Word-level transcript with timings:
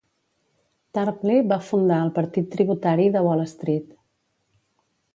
Tarpley 0.97 1.43
va 1.51 1.59
fundar 1.67 2.01
el 2.07 2.11
Partit 2.17 2.51
Tributari 2.57 3.09
de 3.19 3.25
Wall 3.29 3.47
Street. 3.55 3.97